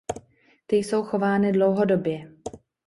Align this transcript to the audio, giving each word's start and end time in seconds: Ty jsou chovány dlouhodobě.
Ty 0.67 0.75
jsou 0.75 1.03
chovány 1.03 1.51
dlouhodobě. 1.51 2.31